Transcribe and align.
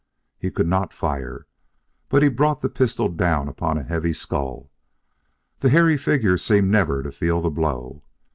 He 0.39 0.49
could 0.49 0.65
not 0.65 0.93
fire; 0.93 1.45
but 2.09 2.23
he 2.23 2.27
brought 2.29 2.61
the 2.61 2.69
pistol 2.71 3.07
down 3.07 3.47
upon 3.47 3.77
a 3.77 3.83
heavy 3.83 4.13
skull. 4.13 4.71
The 5.59 5.69
hairy 5.69 5.95
figure 5.95 6.37
seemed 6.39 6.71
never 6.71 7.03
to 7.03 7.11
feel 7.11 7.39
the 7.39 7.51
blow. 7.51 8.01